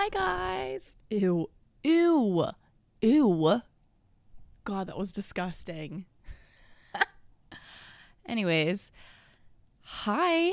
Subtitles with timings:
[0.00, 0.94] Hi, guys.
[1.10, 1.50] Ew.
[1.82, 2.44] Ew.
[3.02, 3.60] Ew.
[4.62, 6.04] God, that was disgusting.
[8.24, 8.92] Anyways,
[9.82, 10.52] hi.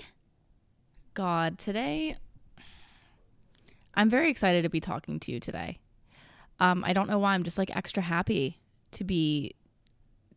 [1.14, 2.18] God, today
[3.94, 5.78] I'm very excited to be talking to you today.
[6.60, 8.58] Um, I don't know why I'm just like extra happy
[8.94, 9.54] to be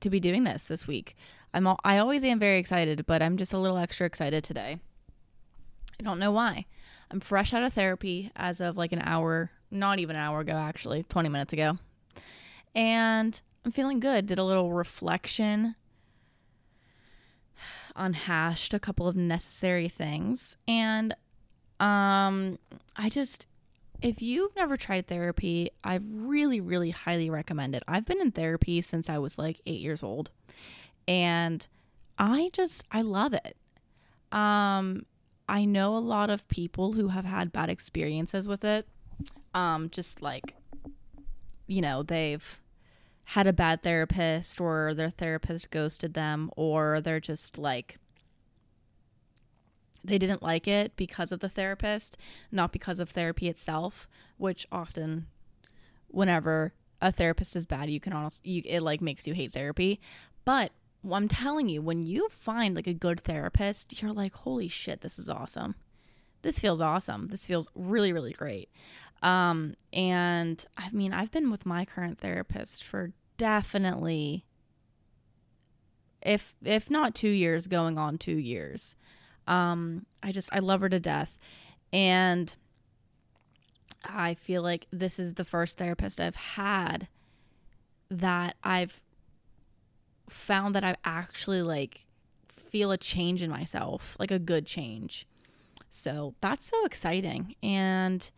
[0.00, 1.16] to be doing this this week.
[1.54, 4.80] I'm all, I always am very excited, but I'm just a little extra excited today.
[5.98, 6.66] I don't know why.
[7.11, 10.54] I'm fresh out of therapy as of like an hour, not even an hour ago
[10.54, 11.78] actually, 20 minutes ago.
[12.74, 14.27] And I'm feeling good.
[14.27, 15.74] Did a little reflection,
[17.96, 21.15] unhashed a couple of necessary things, and
[21.80, 22.59] um
[22.96, 23.46] I just
[24.01, 27.82] if you've never tried therapy, I really, really highly recommend it.
[27.88, 30.30] I've been in therapy since I was like eight years old,
[31.09, 31.66] and
[32.18, 33.56] I just I love it.
[34.30, 35.04] Um,
[35.48, 38.87] I know a lot of people who have had bad experiences with it.
[39.55, 40.55] Um, just like,
[41.66, 42.61] you know, they've
[43.27, 47.99] had a bad therapist, or their therapist ghosted them, or they're just like
[50.05, 52.16] they didn't like it because of the therapist,
[52.52, 55.27] not because of therapy itself, which often
[56.09, 60.01] whenever a therapist is bad, you can almost you it like makes you hate therapy.
[60.45, 60.73] But
[61.10, 65.19] I'm telling you, when you find like a good therapist, you're like, "Holy shit, this
[65.19, 65.75] is awesome.
[66.43, 67.28] This feels awesome.
[67.28, 68.71] This feels really really great."
[69.22, 74.44] Um and I mean, I've been with my current therapist for definitely
[76.22, 78.94] if if not 2 years going on 2 years.
[79.47, 81.38] Um, I just I love her to death,
[81.93, 82.55] and
[84.05, 87.09] I feel like this is the first therapist I've had
[88.10, 89.00] that I've
[90.31, 92.06] found that I actually like
[92.48, 95.26] feel a change in myself, like a good change.
[95.91, 97.54] So that's so exciting.
[97.62, 98.31] And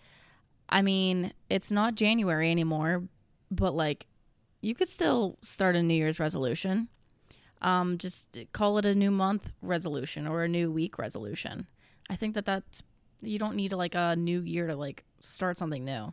[0.68, 3.04] I mean, it's not January anymore,
[3.50, 4.06] but like
[4.60, 6.88] you could still start a New Year's resolution
[7.62, 11.66] um, just call it a new month resolution or a new week resolution.
[12.08, 12.82] I think that that's
[13.20, 16.12] you don't need like a new year to like start something new.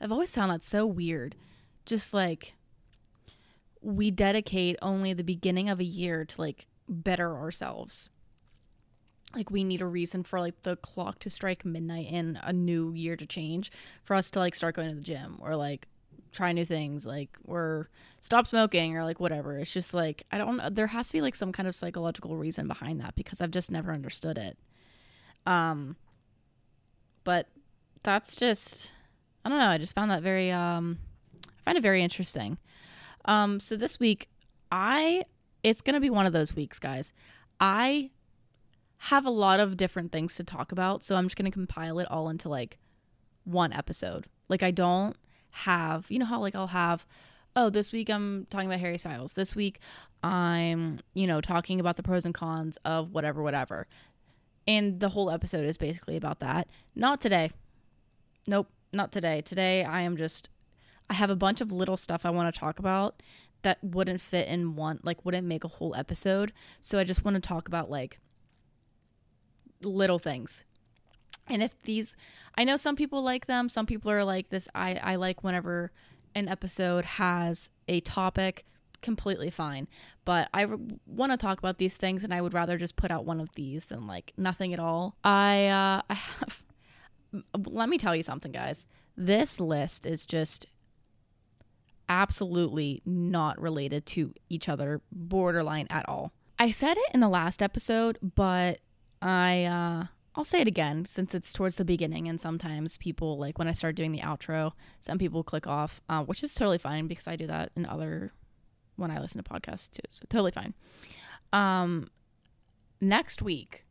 [0.00, 1.34] I've always found that so weird.
[1.84, 2.54] Just like
[3.84, 8.08] we dedicate only the beginning of a year to like better ourselves.
[9.34, 12.92] Like we need a reason for like the clock to strike midnight in a new
[12.92, 13.70] year to change
[14.02, 15.86] for us to like start going to the gym or like
[16.32, 17.88] try new things like or
[18.20, 19.58] stop smoking or like whatever.
[19.58, 22.66] It's just like i don't there has to be like some kind of psychological reason
[22.66, 24.56] behind that because i've just never understood it.
[25.46, 25.96] Um
[27.22, 27.48] but
[28.02, 28.92] that's just
[29.44, 30.98] i don't know i just found that very um
[31.44, 32.58] i find it very interesting
[33.24, 34.28] um so this week
[34.70, 35.22] i
[35.62, 37.12] it's gonna be one of those weeks guys
[37.60, 38.10] i
[38.98, 42.10] have a lot of different things to talk about so i'm just gonna compile it
[42.10, 42.78] all into like
[43.44, 45.16] one episode like i don't
[45.54, 47.06] have, you know how like I'll have,
[47.54, 49.34] oh, this week I'm talking about Harry Styles.
[49.34, 49.78] This week
[50.22, 53.86] I'm, you know, talking about the pros and cons of whatever, whatever.
[54.66, 56.66] And the whole episode is basically about that.
[56.96, 57.52] Not today.
[58.48, 59.42] Nope, not today.
[59.42, 60.48] Today I am just,
[61.08, 63.22] I have a bunch of little stuff I want to talk about
[63.62, 66.52] that wouldn't fit in one, like, wouldn't make a whole episode.
[66.80, 68.18] So I just want to talk about like
[69.82, 70.64] little things
[71.48, 72.16] and if these,
[72.56, 73.68] I know some people like them.
[73.68, 74.68] Some people are like this.
[74.74, 75.92] I, I like whenever
[76.34, 78.64] an episode has a topic
[79.02, 79.86] completely fine.
[80.24, 80.66] But I
[81.06, 83.50] want to talk about these things, and I would rather just put out one of
[83.54, 85.16] these than like nothing at all.
[85.22, 86.62] I uh, I have.
[87.66, 88.86] Let me tell you something, guys.
[89.16, 90.66] This list is just
[92.08, 96.32] absolutely not related to each other, borderline at all.
[96.58, 98.78] I said it in the last episode, but
[99.20, 100.06] I uh,
[100.36, 103.72] I'll say it again since it's towards the beginning, and sometimes people like when I
[103.72, 107.36] start doing the outro, some people click off, uh, which is totally fine because I
[107.36, 108.32] do that in other
[108.96, 110.74] when I listen to podcasts too, so totally fine.
[111.52, 112.08] Um,
[113.00, 113.84] next week,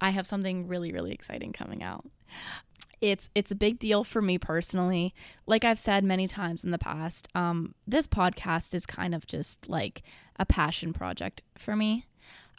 [0.00, 2.06] I have something really really exciting coming out.
[3.00, 5.14] It's it's a big deal for me personally.
[5.46, 9.68] Like I've said many times in the past, um, this podcast is kind of just
[9.68, 10.02] like
[10.38, 12.06] a passion project for me.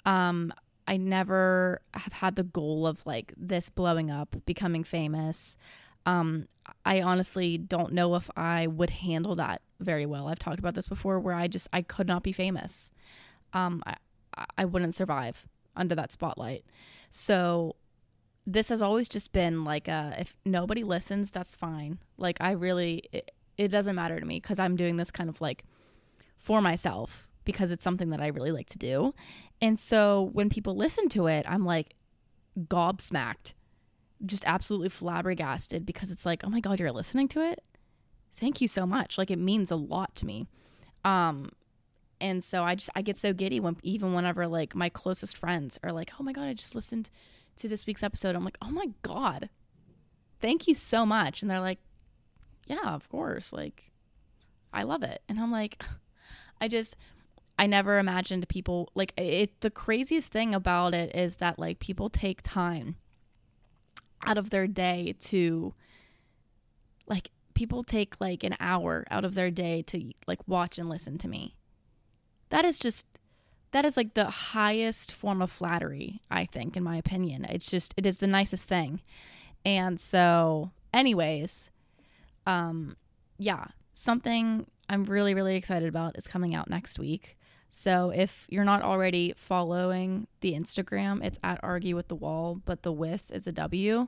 [0.05, 0.53] Um,
[0.87, 5.57] I never have had the goal of like this blowing up, becoming famous.
[6.05, 6.47] Um,
[6.85, 10.27] I honestly don't know if I would handle that very well.
[10.27, 12.91] I've talked about this before where I just I could not be famous.
[13.53, 13.95] Um, I
[14.57, 15.45] I wouldn't survive
[15.75, 16.63] under that spotlight.
[17.09, 17.75] So
[18.49, 21.99] this has always just been like a if nobody listens, that's fine.
[22.17, 25.41] Like I really it, it doesn't matter to me cuz I'm doing this kind of
[25.41, 25.65] like
[26.37, 29.13] for myself because it's something that I really like to do.
[29.61, 31.95] And so when people listen to it, I'm like
[32.57, 33.53] gobsmacked
[34.25, 37.61] just absolutely flabbergasted because it's like, oh my God, you're listening to it?
[38.37, 39.17] Thank you so much.
[39.17, 40.47] Like it means a lot to me.
[41.03, 41.51] Um,
[42.21, 45.77] and so I just I get so giddy when even whenever like my closest friends
[45.83, 47.09] are like, "Oh my god, I just listened
[47.57, 49.49] to this week's episode." I'm like, "Oh my god.
[50.39, 51.79] Thank you so much." And they're like,
[52.67, 53.53] "Yeah, of course.
[53.53, 53.91] Like
[54.73, 55.81] I love it." And I'm like
[56.61, 56.95] I just
[57.59, 62.09] I never imagined people like it the craziest thing about it is that like people
[62.09, 62.95] take time
[64.25, 65.73] out of their day to
[67.07, 71.17] like people take like an hour out of their day to like watch and listen
[71.17, 71.55] to me
[72.49, 73.05] that is just
[73.71, 77.45] that is like the highest form of flattery, I think, in my opinion.
[77.45, 79.01] It's just it is the nicest thing.
[79.65, 81.71] And so, anyways,
[82.45, 82.95] um,
[83.37, 87.37] yeah, something I'm really, really excited about is coming out next week.
[87.69, 92.83] So if you're not already following the Instagram, it's at argue with the wall, but
[92.83, 94.07] the with is a W.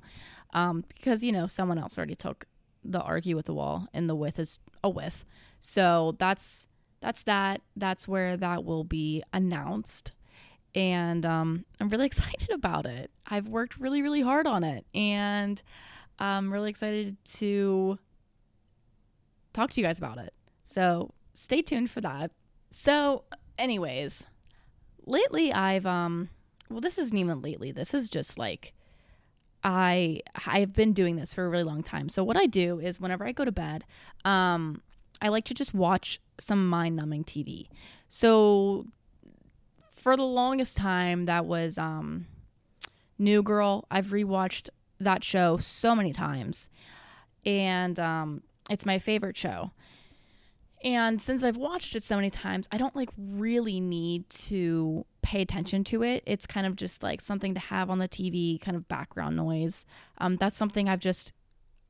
[0.53, 2.45] Um, because you know, someone else already took
[2.83, 5.25] the argue with the wall and the with is a with.
[5.59, 6.67] So that's
[7.01, 7.62] that's that.
[7.75, 10.12] That's where that will be announced.
[10.75, 13.12] And um, I'm really excited about it.
[13.28, 14.86] I've worked really, really hard on it.
[14.94, 15.62] And
[16.19, 17.98] I'm really excited to
[19.54, 20.34] talk to you guys about it.
[20.63, 22.31] So stay tuned for that.
[22.72, 23.24] So,
[23.57, 24.28] anyways,
[25.06, 26.30] lately I've, um,
[26.69, 27.72] well, this isn't even lately.
[27.72, 28.74] This is just like,
[29.63, 32.07] I I've been doing this for a really long time.
[32.10, 33.84] So what I do is whenever I go to bed,
[34.24, 34.81] um,
[35.21, 37.68] I like to just watch some mind numbing TV.
[38.07, 38.86] So
[39.92, 42.27] for the longest time, that was um,
[43.18, 43.86] New Girl.
[43.92, 44.69] I've rewatched
[45.00, 46.69] that show so many times,
[47.45, 49.71] and um, it's my favorite show.
[50.81, 55.42] And since I've watched it so many times, I don't like really need to pay
[55.42, 56.24] attention to it.
[56.25, 59.83] It's kind of just like something to have on the TV, kind of background noise.
[60.19, 61.33] Um, that's something I've just,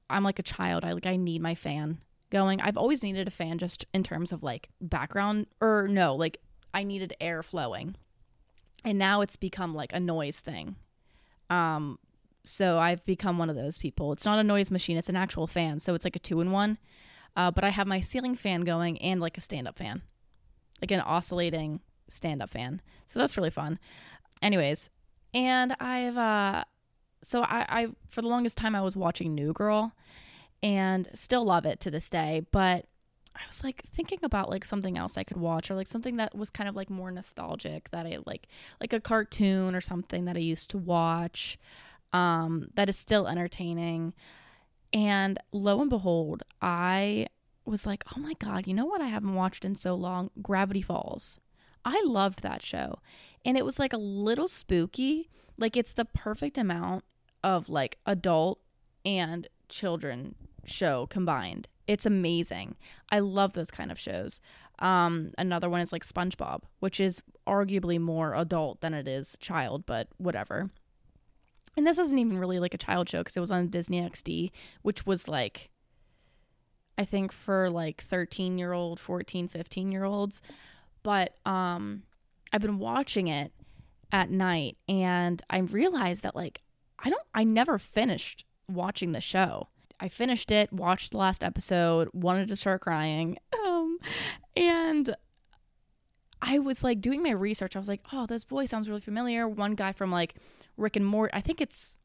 [0.10, 0.84] I'm like a child.
[0.84, 2.00] I like I need my fan
[2.30, 2.62] going.
[2.62, 6.38] I've always needed a fan just in terms of like background or no, like
[6.74, 7.96] I needed air flowing.
[8.84, 10.76] And now it's become like a noise thing.
[11.50, 12.00] Um
[12.46, 14.12] so I've become one of those people.
[14.14, 15.80] It's not a noise machine, it's an actual fan.
[15.80, 16.78] So it's like a two in one.
[17.36, 20.02] Uh, but I have my ceiling fan going and like a stand up fan,
[20.82, 22.82] like an oscillating stand up fan.
[23.06, 23.80] So that's really fun.
[24.42, 24.90] Anyways,
[25.34, 26.64] and I've, uh,
[27.24, 29.94] so I, I, for the longest time, I was watching New Girl
[30.62, 32.46] and still love it to this day.
[32.52, 32.86] But
[33.36, 36.36] I was like thinking about like something else I could watch or like something that
[36.36, 38.48] was kind of like more nostalgic that I like
[38.82, 41.58] like a cartoon or something that I used to watch
[42.12, 44.14] um that is still entertaining.
[44.92, 47.28] And lo and behold, I
[47.64, 50.32] was like, "Oh my god, you know what I haven't watched in so long?
[50.42, 51.40] Gravity Falls."
[51.86, 53.00] I loved that show.
[53.46, 55.30] And it was like a little spooky.
[55.58, 57.06] Like it's the perfect amount
[57.44, 58.60] of like adult
[59.06, 60.36] and children
[60.66, 61.68] show combined.
[61.88, 62.76] It's amazing.
[63.10, 64.42] I love those kind of shows.
[64.80, 69.86] Um, another one is like SpongeBob, which is arguably more adult than it is child,
[69.86, 70.70] but whatever.
[71.76, 74.52] And this isn't even really like a child show because it was on Disney XD,
[74.82, 75.70] which was like,
[76.98, 80.42] I think for like 13 year old, 14, 15 year olds.
[81.04, 82.04] But um,
[82.52, 83.52] I've been watching it
[84.12, 86.62] at night and I realized that like
[87.00, 89.70] I don't, I never finished watching the show.
[90.00, 93.38] I finished it, watched the last episode, wanted to start crying.
[93.66, 94.00] Um,
[94.56, 95.16] and
[96.42, 97.76] I was like doing my research.
[97.76, 99.48] I was like, oh, this voice sounds really familiar.
[99.48, 100.36] One guy from like
[100.78, 101.98] Rick and Morty, I think it's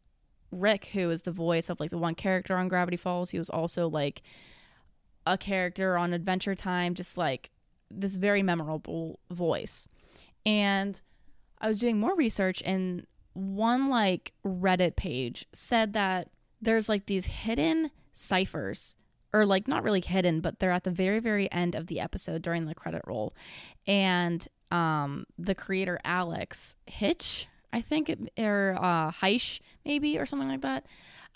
[0.50, 3.30] Rick who is the voice of like the one character on Gravity Falls.
[3.30, 4.22] He was also like
[5.26, 7.50] a character on Adventure Time, just like
[7.90, 9.88] this very memorable voice.
[10.44, 11.00] And
[11.60, 16.28] I was doing more research, and one like Reddit page said that
[16.64, 18.96] there's like these hidden ciphers
[19.32, 22.42] or like not really hidden but they're at the very very end of the episode
[22.42, 23.34] during the credit roll.
[23.86, 30.48] And um the creator alex hitch i think it, or uh heish maybe or something
[30.48, 30.86] like that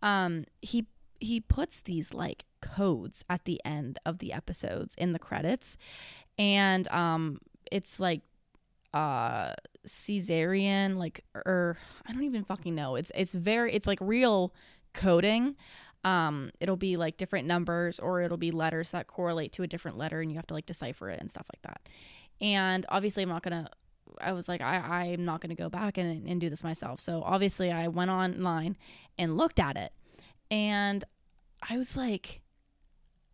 [0.02, 0.86] um he
[1.20, 5.76] he puts these like codes at the end of the episodes in the credits.
[6.38, 8.22] And um it's like
[8.94, 9.52] uh
[9.84, 12.96] caesarean like or i don't even fucking know.
[12.96, 14.54] It's it's very it's like real
[14.98, 15.54] coding
[16.04, 19.96] um it'll be like different numbers or it'll be letters that correlate to a different
[19.96, 21.88] letter and you have to like decipher it and stuff like that.
[22.40, 23.68] And obviously i'm not gonna
[24.20, 24.76] i was like i
[25.12, 27.00] i'm not gonna go back and, and do this myself.
[27.00, 28.76] So obviously i went online
[29.18, 29.92] and looked at it.
[30.50, 31.04] And
[31.68, 32.40] i was like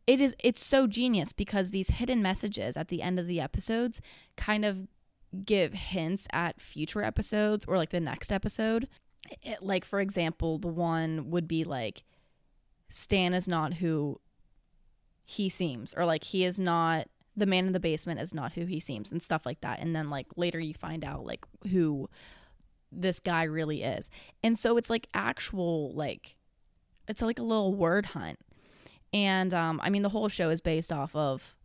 [0.07, 4.01] it is it's so genius because these hidden messages at the end of the episodes
[4.37, 4.87] kind of
[5.45, 8.89] give hints at future episodes or like the next episode
[9.43, 12.05] it, like for example, the one would be like
[12.89, 14.21] Stan is not who
[15.25, 18.65] he seems or like he is not the man in the basement is not who
[18.67, 19.81] he seems and stuff like that.
[19.81, 22.09] And then like later you find out like who
[22.93, 24.09] this guy really is.
[24.43, 26.37] And so it's like actual like
[27.09, 28.39] it's like a little word hunt.
[29.13, 31.57] And um I mean the whole show is based off of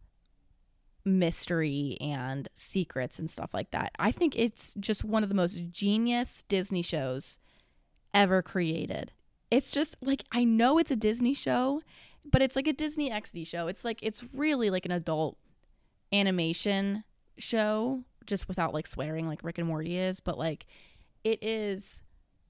[1.05, 3.91] mystery and secrets and stuff like that.
[3.99, 7.39] I think it's just one of the most genius Disney shows
[8.13, 9.11] ever created.
[9.51, 11.81] It's just like I know it's a Disney show,
[12.31, 13.67] but it's like a Disney XD show.
[13.67, 15.37] It's like it's really like an adult
[16.11, 17.03] animation
[17.37, 20.65] show just without like swearing like Rick and Morty is, but like
[21.23, 22.01] it is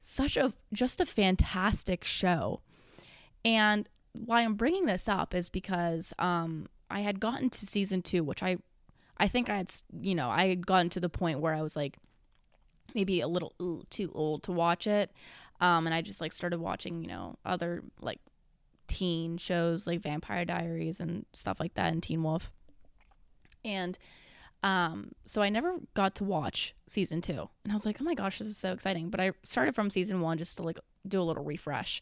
[0.01, 2.61] such a just a fantastic show.
[3.45, 8.23] And why I'm bringing this up is because um I had gotten to season 2,
[8.23, 8.57] which I
[9.17, 11.75] I think I had you know, I had gotten to the point where I was
[11.75, 11.97] like
[12.95, 15.11] maybe a little ooh, too old to watch it.
[15.61, 18.19] Um and I just like started watching, you know, other like
[18.87, 22.51] teen shows like Vampire Diaries and stuff like that and Teen Wolf.
[23.63, 23.97] And
[24.61, 27.49] um, so I never got to watch season two.
[27.63, 29.09] And I was like, oh my gosh, this is so exciting.
[29.09, 32.01] But I started from season one just to like do a little refresh.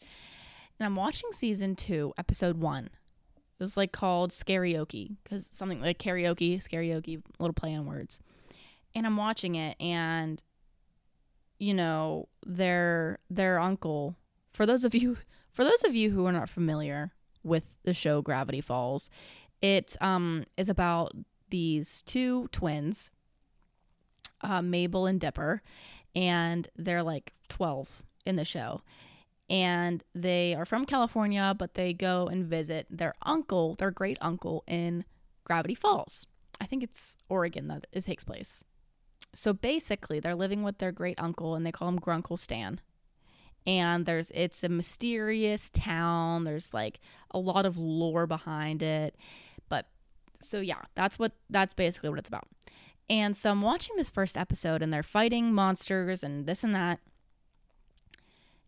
[0.80, 2.86] And I'm watching season two, episode one.
[2.86, 8.20] It was like called Scarioke because something like karaoke, Scarioke, little play on words.
[8.96, 10.42] And I'm watching it, and
[11.60, 14.16] you know, their their uncle.
[14.52, 15.18] For those of you,
[15.52, 19.10] for those of you who are not familiar with the show Gravity Falls,
[19.62, 21.14] it um is about
[21.50, 23.10] these two twins,
[24.42, 25.62] uh, Mabel and Dipper,
[26.16, 28.82] and they're like 12 in the show.
[29.50, 34.66] And they are from California, but they go and visit their uncle, their great uncle
[34.68, 35.06] in
[35.46, 36.28] Gravity Falls.
[36.60, 38.64] I think it's Oregon that it takes place.
[39.38, 42.82] So basically, they're living with their great uncle, and they call him Grunkle Stan.
[43.68, 46.44] And there's it's a mysterious town.
[46.44, 49.16] There's like a lot of lore behind it
[49.70, 49.88] But
[50.40, 52.48] so yeah, that's what that's basically what it's about.
[53.10, 57.00] And so I'm watching this first episode and they're fighting monsters and this and that.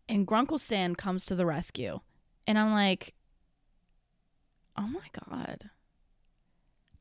[0.08, 2.00] And Grunkle Stan comes to the rescue.
[2.46, 3.14] And I'm like,
[4.76, 5.70] oh my God.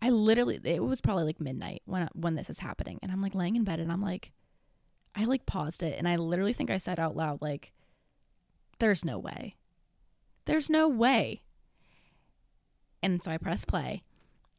[0.01, 2.99] I literally, it was probably like midnight when, when this is happening.
[3.01, 4.31] And I'm like laying in bed and I'm like,
[5.15, 7.73] I like paused it and I literally think I said out loud, like,
[8.79, 9.55] there's no way.
[10.45, 11.41] There's no way.
[13.03, 14.03] And so I press play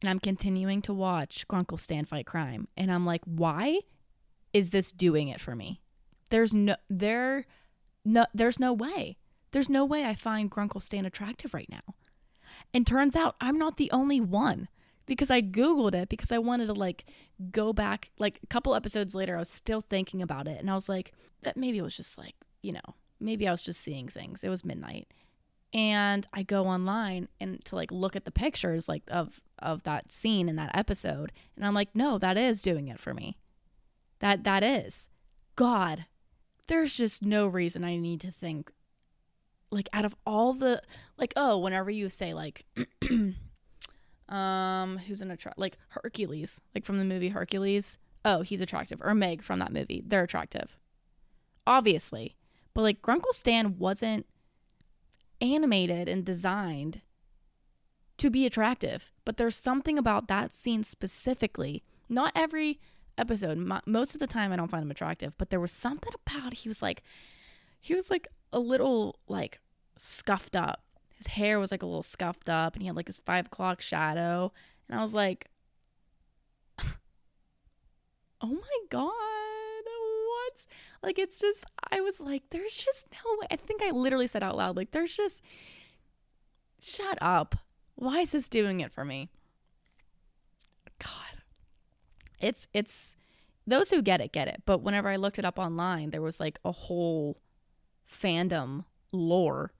[0.01, 2.67] and I'm continuing to watch Grunkle Stan fight crime.
[2.75, 3.79] And I'm like, why
[4.53, 5.81] is this doing it for me?
[6.29, 7.45] There's no there
[8.05, 9.17] no there's no way.
[9.51, 11.95] There's no way I find Grunkle Stan attractive right now.
[12.73, 14.69] And turns out I'm not the only one
[15.11, 17.03] because I googled it because I wanted to like
[17.51, 20.73] go back like a couple episodes later I was still thinking about it and I
[20.73, 24.07] was like that maybe it was just like, you know, maybe I was just seeing
[24.07, 24.41] things.
[24.41, 25.09] It was midnight.
[25.73, 30.13] And I go online and to like look at the pictures like of of that
[30.13, 33.35] scene in that episode and I'm like no that is doing it for me.
[34.19, 35.09] That that is.
[35.57, 36.05] God
[36.69, 38.71] there's just no reason I need to think
[39.71, 40.81] like out of all the
[41.17, 42.63] like oh whenever you say like
[44.31, 47.97] um who's an attract like Hercules like from the movie Hercules.
[48.23, 49.01] Oh he's attractive.
[49.01, 50.03] Or Meg from that movie.
[50.05, 50.77] They're attractive.
[51.67, 52.35] Obviously.
[52.73, 54.25] But like Grunkle Stan wasn't
[55.41, 57.01] animated and designed
[58.17, 59.11] to be attractive.
[59.25, 61.83] But there's something about that scene specifically.
[62.07, 62.79] Not every
[63.17, 66.53] episode, most of the time I don't find him attractive, but there was something about
[66.53, 67.03] he was like
[67.79, 69.59] he was like a little like
[69.97, 70.83] scuffed up.
[71.21, 73.79] His hair was like a little scuffed up and he had like his five o'clock
[73.79, 74.51] shadow.
[74.89, 75.49] And I was like,
[76.79, 76.87] oh
[78.41, 79.11] my God
[80.51, 80.67] What's
[81.03, 83.47] like it's just I was like, there's just no way.
[83.51, 85.41] I think I literally said out loud, like, there's just
[86.81, 87.55] shut up.
[87.95, 89.29] Why is this doing it for me?
[90.99, 91.43] God.
[92.39, 93.15] It's it's
[93.67, 94.63] those who get it get it.
[94.65, 97.37] But whenever I looked it up online, there was like a whole
[98.11, 99.73] fandom lore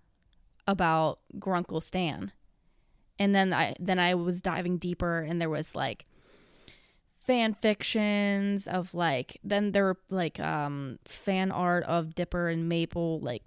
[0.68, 2.32] about Grunkle Stan.
[3.20, 6.06] And then I then I was diving deeper and there was like
[7.18, 13.20] fan fictions of like then there were like um fan art of Dipper and Mabel
[13.20, 13.44] like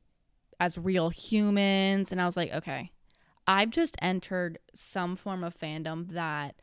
[0.61, 2.93] as real humans and I was like okay
[3.47, 6.55] I've just entered some form of fandom that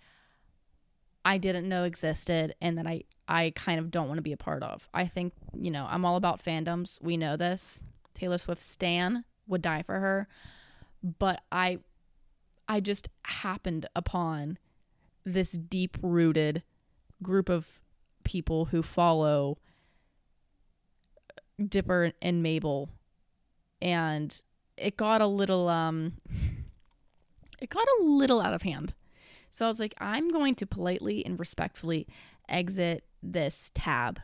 [1.23, 4.37] I didn't know existed and that I I kind of don't want to be a
[4.37, 4.89] part of.
[4.93, 7.01] I think, you know, I'm all about fandoms.
[7.01, 7.79] We know this.
[8.13, 10.27] Taylor Swift stan would die for her,
[11.03, 11.79] but I
[12.67, 14.57] I just happened upon
[15.25, 16.63] this deep-rooted
[17.21, 17.79] group of
[18.23, 19.57] people who follow
[21.63, 22.89] Dipper and Mabel
[23.81, 24.41] and
[24.77, 26.13] it got a little um
[27.59, 28.93] it got a little out of hand.
[29.51, 32.07] So I was like, I'm going to politely and respectfully
[32.49, 34.19] exit this tab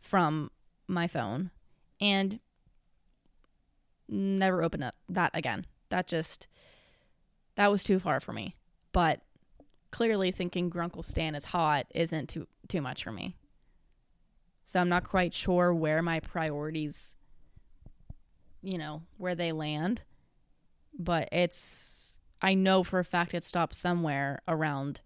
[0.00, 0.50] from
[0.86, 1.50] my phone
[2.00, 2.40] and
[4.12, 5.66] never open up that again.
[5.90, 6.46] That just
[7.56, 8.56] that was too far for me.
[8.92, 9.20] But
[9.90, 13.36] clearly thinking Grunkle Stan is hot isn't too too much for me.
[14.64, 17.14] So I'm not quite sure where my priorities
[18.62, 20.04] you know, where they land.
[20.98, 25.00] But it's I know for a fact it stops somewhere around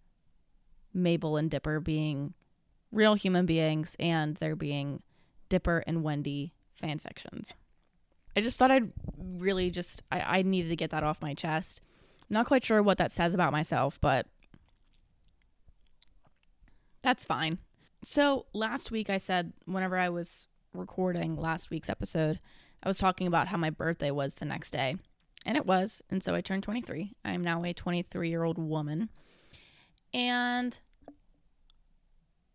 [0.92, 2.34] Mabel and Dipper being
[2.92, 5.02] real human beings and there being
[5.48, 7.54] Dipper and Wendy fan fictions.
[8.37, 8.93] I just thought I'd
[9.38, 11.81] really just I, I needed to get that off my chest.
[12.28, 14.26] Not quite sure what that says about myself, but
[17.02, 17.59] that's fine.
[18.05, 22.40] So last week I said whenever I was recording last week's episode,
[22.83, 24.97] I was talking about how my birthday was the next day.
[25.47, 26.02] And it was.
[26.11, 27.12] And so I turned 23.
[27.25, 29.09] I am now a 23 year old woman.
[30.12, 30.78] And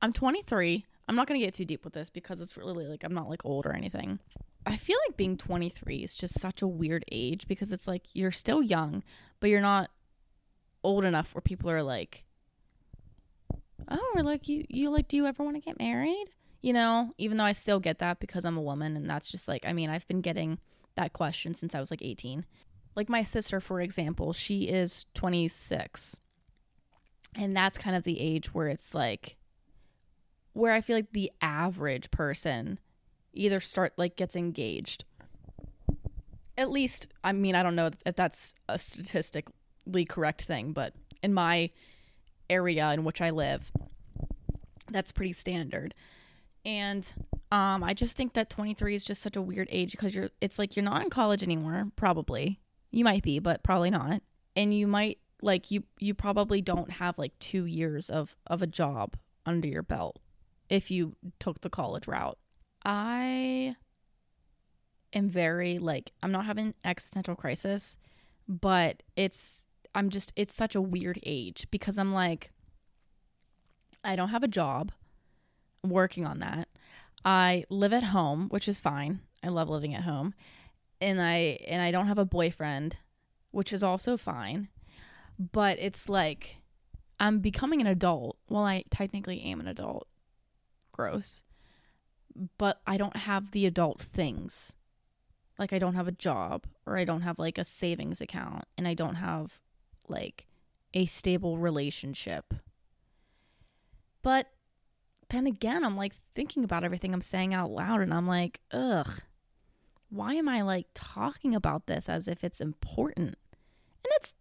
[0.02, 0.84] I'm 23.
[1.08, 3.30] I'm not going to get too deep with this because it's really like I'm not
[3.30, 4.20] like old or anything.
[4.65, 8.32] I feel like being 23 is just such a weird age because it's like you're
[8.32, 9.03] still young,
[9.39, 9.89] but you're not
[10.84, 12.25] old enough where people are like,
[13.88, 16.25] "Oh, or like you you like do you ever want to get married?"
[16.62, 19.48] You know, even though I still get that because I'm a woman and that's just
[19.48, 20.60] like I mean, I've been getting
[20.96, 22.46] that question since I was like 18.
[22.96, 26.20] Like my sister, for example, she is 26.
[27.34, 29.38] And that's kind of the age where it's like
[30.53, 32.80] where I feel like the average person
[33.34, 35.06] either start like gets engaged.
[36.58, 41.34] At least, I mean, I don't know if that's a statistically correct thing, but in
[41.34, 41.72] my
[42.50, 43.72] area in which I live,
[44.90, 45.96] that's pretty standard.
[46.66, 47.12] And
[47.52, 50.60] um, I just think that 23 is just such a weird age because you're, it's
[50.60, 52.60] like you're not in college anymore, probably.
[52.92, 54.22] You might be, but probably not.
[54.56, 58.68] And you might like you you probably don't have like 2 years of of a
[58.68, 60.20] job under your belt
[60.70, 62.38] if you took the college route.
[62.85, 63.75] I
[65.13, 67.98] am very like I'm not having existential crisis,
[68.48, 69.63] but it's
[69.94, 72.51] I'm just it's such a weird age because I'm like
[74.03, 74.91] I don't have a job.
[75.83, 76.67] Working on that.
[77.24, 79.22] I live at home, which is fine.
[79.44, 80.33] I love living at home.
[81.00, 82.98] And I and I don't have a boyfriend,
[83.51, 84.70] which is also fine.
[85.39, 86.57] But it's like
[87.20, 88.37] I'm becoming an adult.
[88.50, 90.07] Well, I technically am an adult.
[90.91, 91.44] Gross
[92.57, 94.74] but I don't have the adult things.
[95.57, 98.87] Like I don't have a job or I don't have like a savings account and
[98.87, 99.59] I don't have
[100.07, 100.48] like
[100.94, 102.53] a stable relationship.
[104.22, 104.48] But
[105.29, 109.22] then again, I'm like thinking about everything I'm saying out loud and I'm like, ugh,
[110.09, 113.37] why am I like talking about this as if it's important?
[114.03, 114.33] And it's,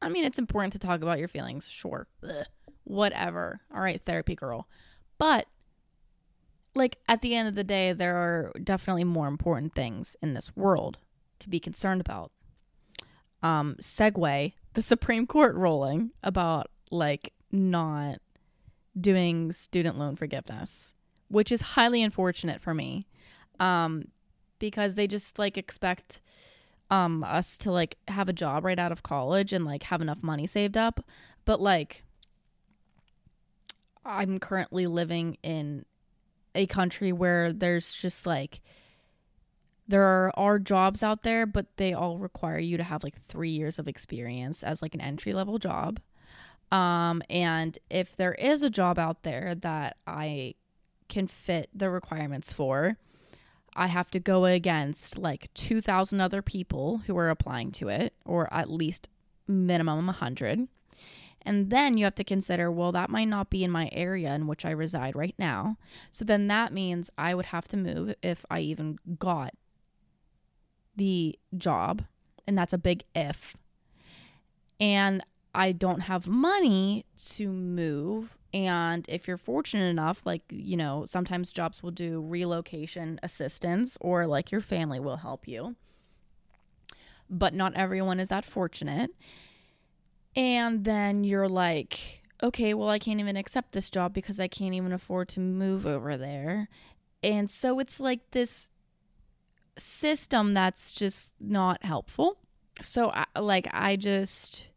[0.00, 2.06] I mean, it's important to talk about your feelings, sure.
[2.22, 2.46] Ugh,
[2.84, 3.60] whatever.
[3.74, 4.66] All right, therapy girl.
[5.18, 5.46] But
[6.74, 10.54] like at the end of the day, there are definitely more important things in this
[10.56, 10.98] world
[11.40, 12.30] to be concerned about.
[13.42, 18.20] Um, segue the Supreme Court ruling about like not
[18.98, 20.92] doing student loan forgiveness,
[21.28, 23.06] which is highly unfortunate for me,
[23.58, 24.08] um,
[24.58, 26.20] because they just like expect
[26.90, 30.22] um us to like have a job right out of college and like have enough
[30.22, 31.00] money saved up,
[31.44, 32.04] but like
[34.04, 35.84] I'm currently living in
[36.54, 38.60] a country where there's just like
[39.90, 43.50] there are, are jobs out there, but they all require you to have like three
[43.50, 45.98] years of experience as like an entry level job.
[46.70, 50.54] Um, and if there is a job out there that I
[51.08, 52.98] can fit the requirements for,
[53.74, 58.52] I have to go against like 2,000 other people who are applying to it, or
[58.54, 59.08] at least
[59.48, 60.68] minimum 100.
[61.42, 64.46] And then you have to consider, well, that might not be in my area in
[64.46, 65.76] which I reside right now.
[66.12, 69.54] So then that means I would have to move if I even got
[70.96, 72.04] the job.
[72.46, 73.56] And that's a big if.
[74.78, 75.22] And
[75.54, 78.36] I don't have money to move.
[78.52, 84.26] And if you're fortunate enough, like, you know, sometimes jobs will do relocation assistance or
[84.26, 85.76] like your family will help you.
[87.28, 89.10] But not everyone is that fortunate.
[90.36, 94.74] And then you're like, okay, well, I can't even accept this job because I can't
[94.74, 96.68] even afford to move over there.
[97.22, 98.70] And so it's like this
[99.78, 102.38] system that's just not helpful.
[102.80, 104.68] So, I, like, I just,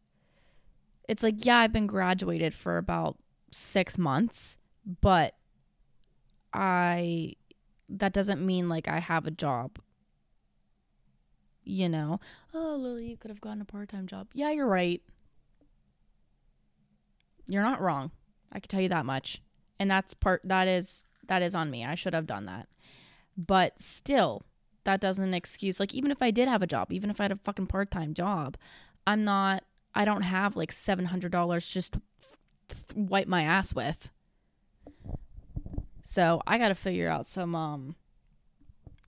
[1.08, 3.18] it's like, yeah, I've been graduated for about
[3.52, 4.58] six months,
[5.02, 5.36] but
[6.54, 7.36] I
[7.90, 9.80] that doesn't mean like I have a job.
[11.64, 12.20] You know,
[12.54, 14.28] oh, Lily, you could have gotten a part time job.
[14.34, 15.02] Yeah, you're right.
[17.48, 18.12] You're not wrong.
[18.52, 19.42] I can tell you that much.
[19.80, 21.86] And that's part that is that is on me.
[21.86, 22.68] I should have done that.
[23.36, 24.44] But still,
[24.84, 27.32] that doesn't excuse like even if I did have a job, even if I had
[27.32, 28.58] a fucking part-time job,
[29.08, 29.64] I'm not
[29.96, 34.10] I don't have like $700 just to f- wipe my ass with.
[36.06, 37.96] So, I got to figure out some um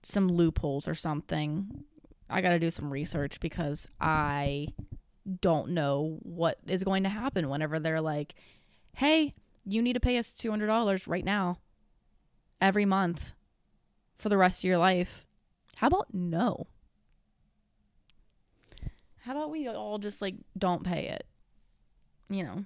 [0.02, 1.84] some loopholes or something.
[2.30, 4.68] I got to do some research because I
[5.40, 8.34] don't know what is going to happen whenever they're like,
[8.94, 9.34] "Hey,
[9.64, 11.58] you need to pay us $200 right now
[12.60, 13.32] every month
[14.18, 15.24] for the rest of your life."
[15.76, 16.66] How about no?
[19.20, 21.26] How about we all just like don't pay it?
[22.30, 22.64] You know,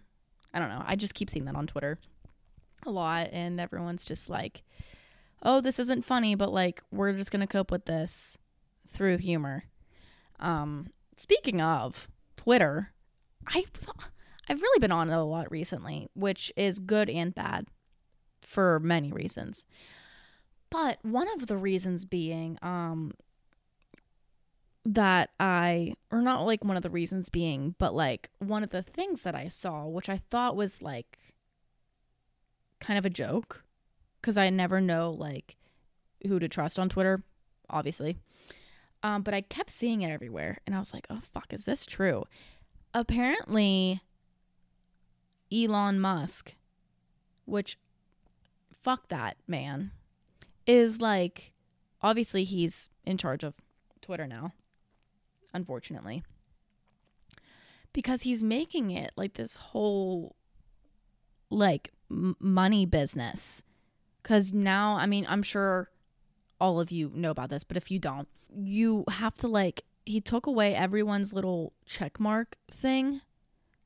[0.53, 0.83] I don't know.
[0.87, 1.99] I just keep seeing that on Twitter
[2.87, 4.63] a lot, and everyone's just like,
[5.43, 8.39] oh, this isn't funny, but like, we're just going to cope with this
[8.89, 9.65] through humor.
[10.39, 12.09] Um, speaking of
[12.43, 12.93] Twitter,
[13.47, 13.65] I,
[14.49, 17.67] I've really been on it a lot recently, which is good and bad
[18.41, 19.67] for many reasons.
[20.71, 23.13] But one of the reasons being, um,
[24.87, 28.83] that I, or not like one of the reasons being, but like one of the
[28.83, 31.19] things that I saw, which I thought was like
[32.81, 33.65] kind of a joke,
[34.21, 35.59] because I never know like
[36.27, 37.23] who to trust on Twitter,
[37.69, 38.17] obviously.
[39.03, 41.87] Um, but I kept seeing it everywhere, and I was like, oh fuck, is this
[41.87, 42.25] true?
[42.93, 44.03] Apparently,
[45.53, 46.55] Elon Musk,
[47.47, 47.79] which
[48.83, 49.93] fuck that man,
[50.67, 51.53] is like,
[52.03, 53.55] obviously he's in charge of
[54.03, 54.53] Twitter now
[55.53, 56.23] unfortunately.
[57.93, 60.37] Because he's making it like this whole
[61.51, 63.63] like m- money business.
[64.23, 65.91] Cuz now, I mean, I'm sure
[66.61, 70.21] all of you know about this, but if you don't, you have to like he
[70.21, 73.21] took away everyone's little check mark thing,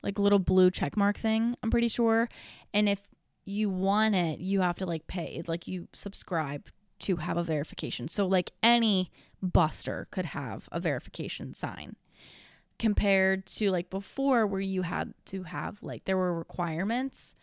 [0.02, 2.28] like little blue check mark thing, I'm pretty sure.
[2.72, 3.08] And if
[3.44, 6.68] you want it, you have to like pay, like you subscribe
[7.00, 8.08] to have a verification.
[8.08, 9.10] So like any
[9.42, 11.96] buster could have a verification sign
[12.78, 17.34] compared to like before where you had to have like there were requirements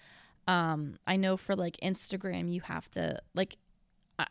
[0.48, 3.56] um i know for like instagram you have to like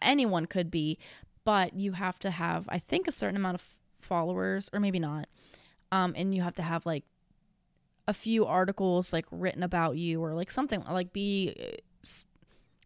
[0.02, 0.98] anyone could be
[1.44, 3.64] but you have to have i think a certain amount of
[3.98, 5.28] followers or maybe not
[5.92, 7.04] um and you have to have like
[8.08, 12.06] a few articles like written about you or like something like be uh,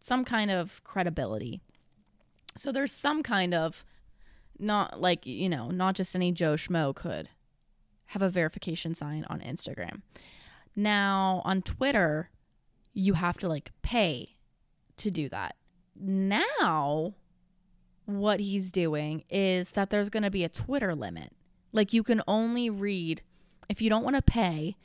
[0.01, 1.61] some kind of credibility
[2.57, 3.83] so there's some kind of
[4.59, 7.29] not like, you know, not just any Joe Schmo could
[8.07, 10.01] have a verification sign on Instagram.
[10.75, 12.29] Now, on Twitter,
[12.93, 14.35] you have to like pay
[14.97, 15.55] to do that.
[15.99, 17.13] Now,
[18.05, 21.31] what he's doing is that there's going to be a Twitter limit.
[21.71, 23.21] Like you can only read
[23.67, 24.75] if you don't want to pay,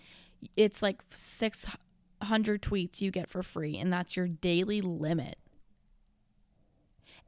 [0.56, 5.36] it's like 600 tweets you get for free and that's your daily limit.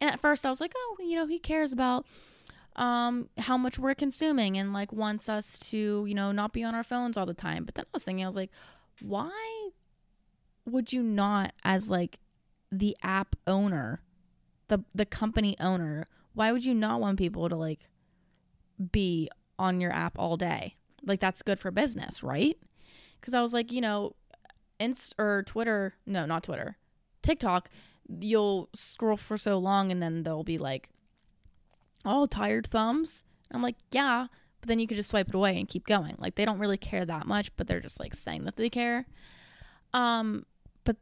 [0.01, 2.07] And at first I was like, "Oh, you know, he cares about
[2.75, 6.75] um how much we're consuming and like wants us to you know not be on
[6.75, 8.51] our phones all the time but then i was thinking i was like
[9.01, 9.69] why
[10.65, 12.19] would you not as like
[12.73, 14.03] the app owner
[14.69, 17.89] the the company owner why would you not want people to like
[18.91, 22.59] be on your app all day like that's good for business right
[23.21, 24.17] because i was like you know
[24.81, 26.79] inst or twitter no not twitter
[27.23, 27.69] tiktok
[28.21, 30.89] you'll scroll for so long and then they'll be like
[32.05, 33.25] oh, tired thumbs.
[33.51, 34.27] I'm like, yeah,
[34.61, 36.17] but then you could just swipe it away and keep going.
[36.19, 39.07] Like they don't really care that much, but they're just like saying that they care.
[39.93, 40.47] Um,
[40.85, 40.97] but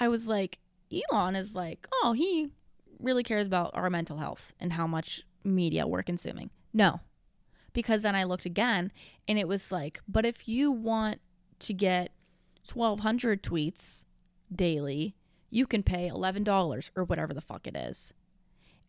[0.00, 0.58] I was like,
[0.92, 2.50] Elon is like, oh, he
[2.98, 6.50] really cares about our mental health and how much media we're consuming.
[6.72, 7.00] No.
[7.72, 8.92] Because then I looked again
[9.28, 11.20] and it was like, but if you want
[11.60, 12.10] to get
[12.72, 14.04] 1200 tweets
[14.54, 15.14] daily,
[15.50, 18.12] you can pay $11 or whatever the fuck it is.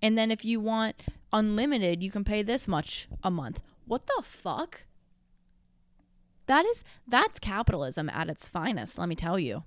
[0.02, 3.62] And then if you want unlimited, you can pay this much a month.
[3.86, 4.84] What the fuck?
[6.48, 9.64] That is that's capitalism at its finest, let me tell you.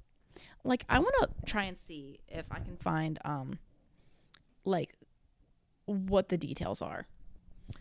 [0.65, 3.59] Like I want to try and see if I can find um
[4.65, 4.97] like
[5.85, 7.07] what the details are.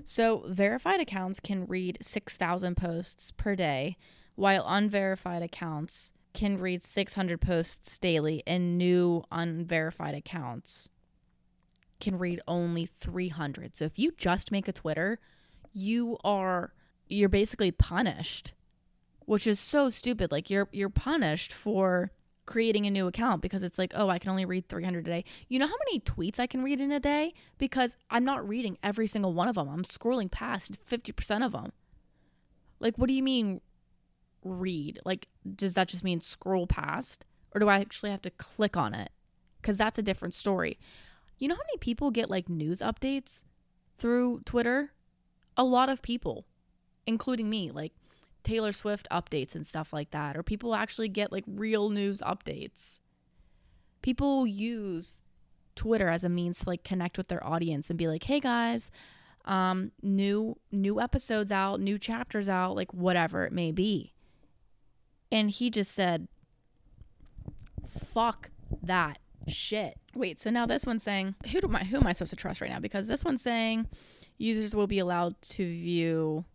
[0.05, 3.97] So, verified accounts can read 6,000 posts per day,
[4.35, 10.89] while unverified accounts can read 600 posts daily, and new unverified accounts
[11.99, 13.75] can read only 300.
[13.75, 15.19] So if you just make a Twitter,
[15.71, 16.73] you are
[17.07, 18.53] you're basically punished,
[19.25, 20.31] which is so stupid.
[20.31, 22.11] Like you're you're punished for
[22.45, 25.25] creating a new account because it's like, oh, I can only read 300 a day.
[25.47, 27.33] You know how many tweets I can read in a day?
[27.57, 29.69] Because I'm not reading every single one of them.
[29.69, 31.71] I'm scrolling past 50% of them.
[32.79, 33.61] Like, what do you mean
[34.43, 34.99] read?
[35.05, 37.25] Like, does that just mean scroll past?
[37.53, 39.11] Or do I actually have to click on it?
[39.61, 40.77] Because that's a different story.
[41.37, 43.43] You know how many people get like news updates
[43.97, 44.91] through Twitter?
[45.55, 46.45] A lot of people,
[47.05, 47.71] including me.
[47.71, 47.93] Like,
[48.43, 52.99] Taylor Swift updates and stuff like that, or people actually get like real news updates.
[54.01, 55.21] People use
[55.75, 58.91] Twitter as a means to like connect with their audience and be like, "Hey guys,
[59.45, 64.13] um new new episodes out, new chapters out, like whatever it may be."
[65.31, 66.27] And he just said,
[68.13, 68.51] "Fuck
[68.81, 72.29] that shit." Wait, so now this one's saying, who do I who am I supposed
[72.29, 72.79] to trust right now?
[72.79, 73.87] Because this one's saying
[74.37, 76.45] users will be allowed to view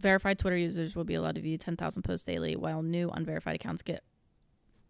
[0.00, 3.82] Verified Twitter users will be allowed to view 10,000 posts daily, while new unverified accounts
[3.82, 4.02] get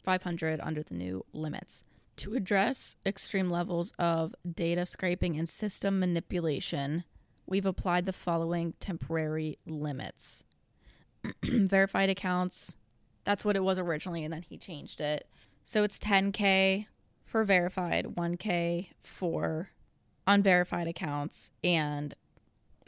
[0.04, 1.82] 500 under the new limits.
[2.18, 7.04] To address extreme levels of data scraping and system manipulation,
[7.46, 10.44] we've applied the following temporary limits.
[11.44, 12.76] verified accounts,
[13.24, 15.28] that's what it was originally, and then he changed it.
[15.64, 16.86] So it's 10K
[17.24, 19.70] for verified, 1K for
[20.26, 22.14] unverified accounts, and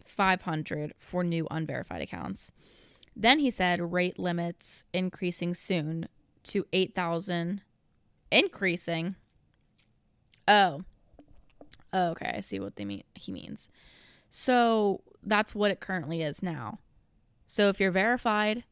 [0.07, 2.53] 500 for new unverified accounts.
[3.15, 6.09] Then he said rate limits increasing soon
[6.45, 7.63] to 8,000
[8.31, 9.17] increasing.
[10.49, 10.83] Oh.
[11.93, 12.11] oh.
[12.11, 13.69] Okay, I see what they mean he means.
[14.31, 16.79] So that's what it currently is now.
[17.47, 18.65] So if you're verified,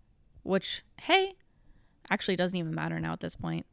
[0.43, 1.35] which hey,
[2.09, 3.67] actually doesn't even matter now at this point.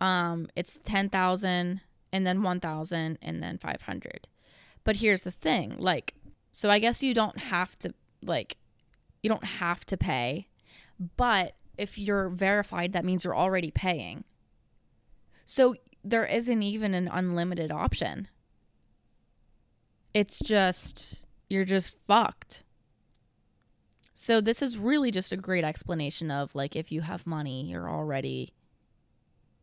[0.00, 1.80] Um it's 10,000
[2.12, 4.28] and then 1,000 and then 500.
[4.84, 6.14] But here's the thing, like
[6.52, 8.58] so I guess you don't have to like
[9.22, 10.48] you don't have to pay,
[11.16, 14.24] but if you're verified that means you're already paying.
[15.44, 18.28] So there isn't even an unlimited option.
[20.14, 22.64] It's just you're just fucked.
[24.14, 27.90] So this is really just a great explanation of like if you have money, you're
[27.90, 28.52] already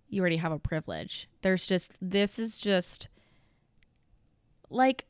[0.10, 1.30] you already have a privilege.
[1.43, 3.10] There's just this is just
[4.69, 5.06] like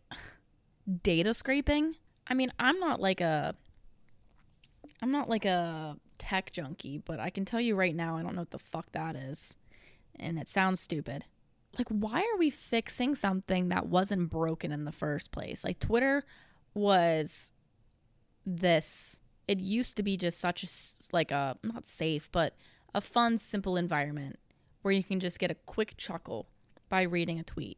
[1.04, 1.95] data scraping.
[2.28, 3.56] I mean, I'm not like a
[5.02, 8.36] I'm not like a tech junkie, but I can tell you right now I don't
[8.36, 9.56] know what the fuck that is.
[10.19, 11.25] And it sounds stupid.
[11.78, 15.63] Like why are we fixing something that wasn't broken in the first place?
[15.63, 16.25] Like Twitter
[16.73, 17.52] was
[18.45, 20.67] this it used to be just such a
[21.12, 22.56] like a not safe, but
[22.93, 24.39] a fun simple environment
[24.82, 26.47] where you can just get a quick chuckle
[26.89, 27.78] by reading a tweet.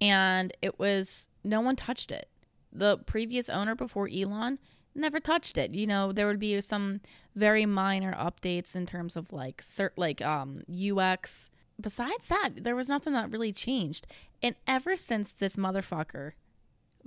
[0.00, 2.28] And it was no one touched it.
[2.72, 4.58] The previous owner before Elon
[4.94, 5.72] never touched it.
[5.74, 7.00] You know, there would be some
[7.34, 11.50] very minor updates in terms of like cert like um UX.
[11.80, 14.06] Besides that, there was nothing that really changed.
[14.42, 16.32] And ever since this motherfucker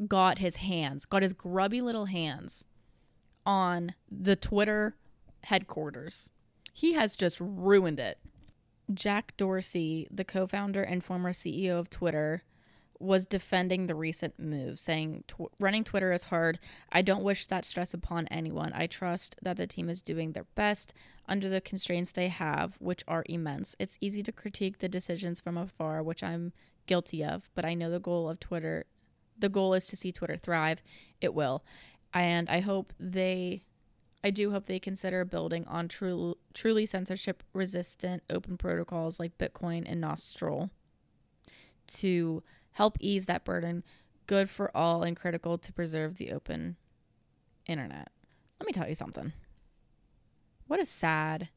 [0.08, 2.67] got his hands, got his grubby little hands
[3.45, 4.95] on the Twitter
[5.43, 6.30] headquarters,
[6.73, 8.19] he has just ruined it.
[8.93, 12.43] Jack Dorsey, the co founder and former CEO of Twitter,
[12.99, 15.23] was defending the recent move, saying,
[15.60, 16.60] Running Twitter is hard.
[16.91, 18.71] I don't wish that stress upon anyone.
[18.73, 20.93] I trust that the team is doing their best
[21.27, 23.75] under the constraints they have, which are immense.
[23.79, 26.53] It's easy to critique the decisions from afar, which I'm
[26.86, 28.86] guilty of, but I know the goal of Twitter.
[29.38, 30.81] The goal is to see Twitter thrive.
[31.21, 31.63] It will.
[32.13, 33.63] And I hope they
[34.23, 39.83] I do hope they consider building on true, truly censorship resistant open protocols like Bitcoin
[39.86, 40.69] and Nostr
[41.88, 42.43] to
[42.78, 43.84] help ease that burden,
[44.28, 46.76] good for all and critical to preserve the open
[47.66, 48.10] internet.
[48.60, 49.34] Let me tell you something.
[50.68, 51.50] What a sad,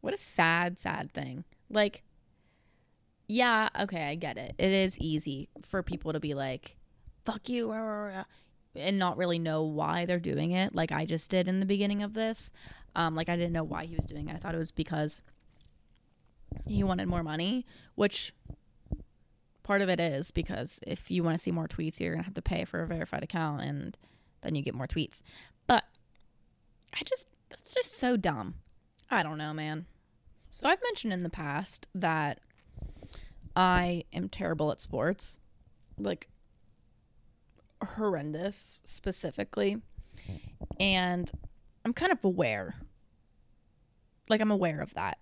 [0.00, 1.44] what a sad, sad thing.
[1.68, 2.02] Like,
[3.28, 4.54] yeah, okay, I get it.
[4.56, 6.76] It is easy for people to be like,
[7.26, 7.70] fuck you,
[8.74, 12.02] and not really know why they're doing it, like I just did in the beginning
[12.02, 12.50] of this.
[12.94, 14.34] Um, like, I didn't know why he was doing it.
[14.34, 15.20] I thought it was because
[16.64, 18.32] he wanted more money, which
[19.66, 22.34] part of it is because if you want to see more tweets, you're gonna have
[22.34, 23.98] to pay for a verified account, and
[24.42, 25.22] then you get more tweets.
[25.66, 25.82] But
[26.94, 28.54] I just that's just so dumb.
[29.10, 29.86] I don't know, man.
[30.52, 32.38] So I've mentioned in the past that
[33.56, 35.40] I am terrible at sports,
[35.98, 36.28] like
[37.82, 39.82] horrendous specifically,
[40.78, 41.30] and
[41.84, 42.76] I'm kind of aware.
[44.28, 45.18] Like I'm aware of that.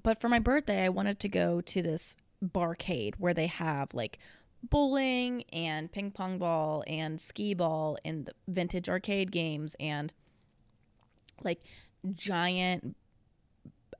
[0.00, 4.18] But for my birthday, I wanted to go to this barcade where they have like
[4.62, 10.12] bowling and ping pong ball and skee ball and vintage arcade games and
[11.42, 11.60] like
[12.14, 12.96] giant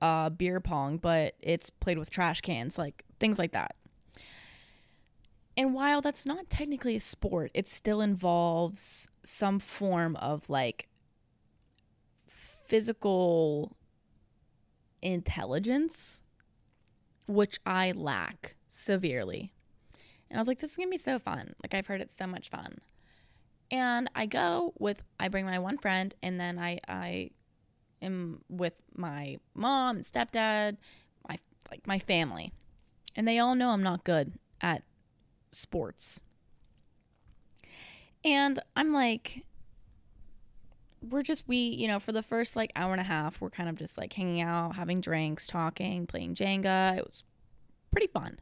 [0.01, 3.75] uh, beer pong, but it's played with trash cans, like things like that.
[5.55, 10.87] And while that's not technically a sport, it still involves some form of like
[12.27, 13.75] physical
[15.01, 16.23] intelligence,
[17.31, 19.53] which I lack severely.
[20.29, 21.53] And I was like, this is gonna be so fun.
[21.61, 22.79] Like, I've heard it's so much fun.
[23.69, 27.31] And I go with, I bring my one friend, and then I, I
[28.01, 30.77] am with my mom and stepdad,
[31.27, 31.37] my
[31.69, 32.51] like my family,
[33.15, 34.83] and they all know I'm not good at
[35.51, 36.21] sports.
[38.23, 39.45] And I'm like,
[41.01, 43.67] we're just we you know for the first like hour and a half we're kind
[43.67, 46.97] of just like hanging out having drinks talking playing jenga.
[46.97, 47.23] It was
[47.91, 48.39] pretty fun.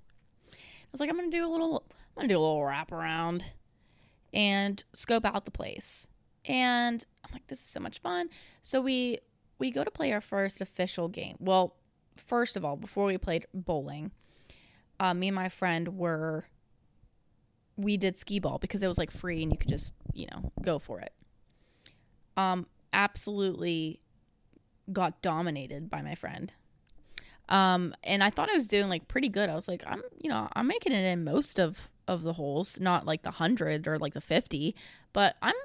[0.51, 0.57] I
[0.91, 3.43] was like i'm gonna do a little i'm gonna do a little wrap around
[4.33, 6.07] and scope out the place.
[6.45, 8.29] And i'm like this is so much fun.
[8.61, 9.19] So we
[9.57, 11.35] we go to play our first official game.
[11.39, 11.75] Well
[12.17, 14.11] first of all before we played bowling
[14.99, 16.45] uh, me and my friend were
[17.77, 20.51] we did skee ball because it was like free and you could just you know
[20.61, 21.13] go for it
[22.39, 23.99] um, absolutely
[24.91, 26.51] got dominated by my friend.
[27.49, 29.49] Um, and I thought I was doing like pretty good.
[29.49, 32.79] I was like, I'm, you know, I'm making it in most of of the holes,
[32.79, 34.75] not like the hundred or like the fifty,
[35.13, 35.55] but I'm,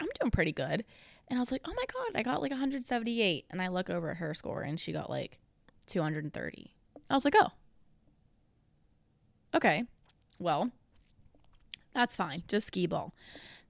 [0.00, 0.84] I'm doing pretty good.
[1.28, 4.10] And I was like, oh my god, I got like 178, and I look over
[4.12, 5.38] at her score, and she got like
[5.86, 6.72] 230.
[7.10, 7.50] I was like, oh,
[9.54, 9.84] okay,
[10.38, 10.70] well,
[11.94, 12.44] that's fine.
[12.48, 13.12] Just skee ball.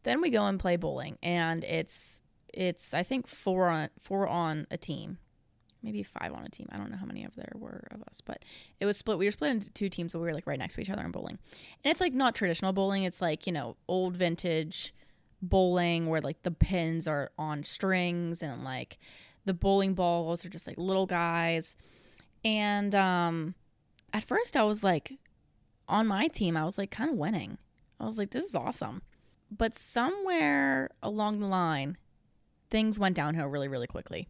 [0.04, 2.20] Then we go and play bowling, and it's
[2.52, 5.18] it's I think four on four on a team,
[5.82, 6.68] maybe five on a team.
[6.70, 8.44] I don't know how many of there were of us, but
[8.80, 9.18] it was split.
[9.18, 11.04] We were split into two teams, so we were like right next to each other
[11.04, 11.38] in bowling.
[11.84, 13.04] And it's like not traditional bowling.
[13.04, 14.94] It's like you know old vintage
[15.40, 18.98] bowling where like the pins are on strings and like
[19.44, 21.76] the bowling balls are just like little guys.
[22.44, 23.54] And um,
[24.12, 25.18] at first I was like
[25.88, 27.58] on my team, I was like kind of winning.
[28.00, 29.02] I was like, this is awesome.
[29.50, 31.96] But somewhere along the line,
[32.70, 34.28] things went downhill really, really quickly.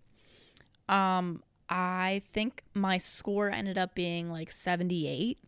[0.88, 5.38] Um, I think my score ended up being like 78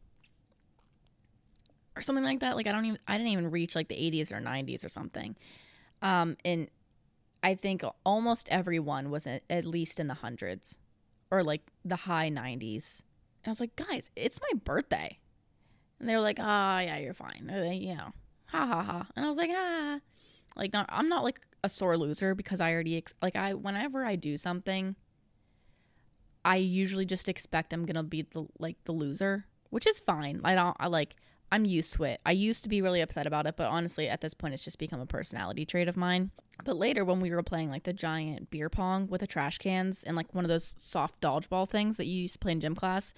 [1.97, 2.57] or something like that.
[2.57, 5.37] Like I don't even I didn't even reach like the 80s or 90s or something.
[6.03, 6.69] Um, and
[7.43, 10.79] I think almost everyone was at, least in the hundreds
[11.31, 13.03] or like the high 90s.
[13.43, 15.19] And I was like, guys, it's my birthday.
[15.99, 17.51] And they were like, ah, oh, yeah, you're fine.
[17.53, 18.13] Uh, you know,
[18.47, 19.07] ha ha ha.
[19.17, 20.01] And I was like, ah,
[20.57, 20.87] like not.
[20.91, 24.37] I'm not like a sore loser because I already ex- like I whenever I do
[24.37, 24.97] something,
[26.45, 30.41] I usually just expect I'm gonna be the like the loser, which is fine.
[30.45, 30.77] I don't.
[30.81, 31.17] I like.
[31.53, 32.21] I'm used to it.
[32.25, 34.79] I used to be really upset about it, but honestly, at this point, it's just
[34.79, 36.31] become a personality trait of mine.
[36.65, 40.05] But later, when we were playing like the giant beer pong with the trash cans
[40.05, 42.77] and like one of those soft dodgeball things that you used to play in gym
[42.77, 43.13] class,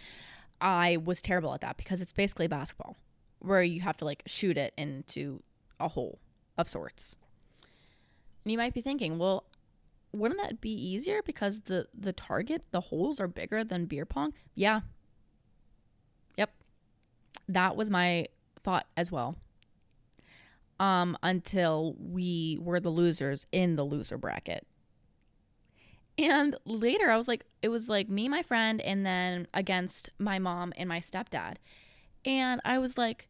[0.63, 2.97] I was terrible at that because it's basically basketball
[3.41, 5.43] where you have to like shoot it into
[5.79, 6.21] a hole
[6.57, 7.17] of sorts.
[8.45, 9.45] And you might be thinking, well,
[10.13, 14.35] wouldn't that be easier because the the target, the holes are bigger than beer pong?
[14.55, 14.81] Yeah.
[16.37, 16.51] Yep.
[17.49, 18.27] That was my
[18.63, 19.37] thought as well.
[20.79, 24.67] Um until we were the losers in the loser bracket.
[26.19, 30.39] And later I was like it was like me, my friend and then against my
[30.39, 31.57] mom and my stepdad.
[32.25, 33.29] And I was like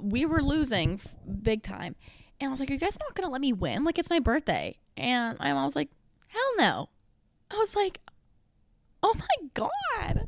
[0.00, 1.00] we were losing
[1.42, 1.94] big time.
[2.40, 3.84] And I was like, Are you guys not to let me win?
[3.84, 4.76] Like, it's my birthday.
[4.96, 5.90] And my mom was like,
[6.28, 6.88] Hell no.
[7.50, 8.00] I was like,
[9.02, 10.26] Oh my God.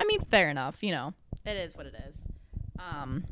[0.00, 0.82] I mean, fair enough.
[0.82, 1.14] You know,
[1.44, 2.24] it is what it is.
[2.78, 3.24] Um,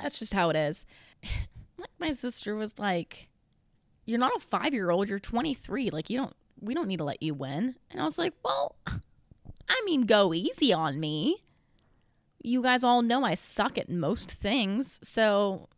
[0.00, 0.84] that's just how it is.
[1.78, 3.28] like, my sister was like,
[4.04, 5.08] You're not a five year old.
[5.08, 5.90] You're 23.
[5.90, 7.76] Like, you don't, we don't need to let you win.
[7.90, 8.76] And I was like, Well,
[9.68, 11.44] I mean, go easy on me.
[12.42, 15.00] You guys all know I suck at most things.
[15.02, 15.68] So